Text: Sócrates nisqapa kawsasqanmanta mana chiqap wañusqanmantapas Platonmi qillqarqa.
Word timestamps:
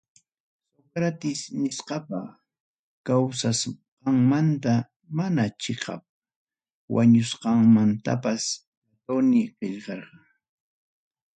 Sócrates 0.75 1.41
nisqapa 1.61 2.19
kawsasqanmanta 3.07 4.73
mana 5.17 5.43
chiqap 5.61 6.01
wañusqanmantapas 6.93 8.43
Platonmi 8.87 9.41
qillqarqa. 9.57 10.17